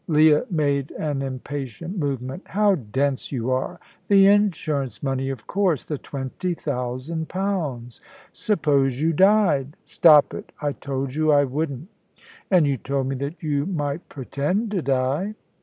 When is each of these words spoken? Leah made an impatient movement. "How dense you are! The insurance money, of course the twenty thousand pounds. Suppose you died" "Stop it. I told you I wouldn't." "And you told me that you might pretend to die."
Leah 0.07 0.43
made 0.49 0.89
an 0.97 1.21
impatient 1.21 1.95
movement. 1.95 2.41
"How 2.47 2.73
dense 2.73 3.31
you 3.31 3.51
are! 3.51 3.79
The 4.07 4.25
insurance 4.25 5.03
money, 5.03 5.29
of 5.29 5.45
course 5.45 5.85
the 5.85 5.99
twenty 5.99 6.55
thousand 6.55 7.29
pounds. 7.29 8.01
Suppose 8.31 8.99
you 8.99 9.13
died" 9.13 9.77
"Stop 9.83 10.33
it. 10.33 10.51
I 10.59 10.71
told 10.71 11.13
you 11.13 11.31
I 11.31 11.43
wouldn't." 11.43 11.87
"And 12.49 12.65
you 12.65 12.77
told 12.77 13.09
me 13.09 13.15
that 13.17 13.43
you 13.43 13.67
might 13.67 14.09
pretend 14.09 14.71
to 14.71 14.81
die." 14.81 15.35